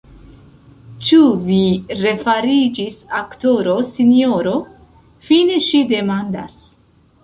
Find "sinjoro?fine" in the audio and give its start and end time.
3.93-5.65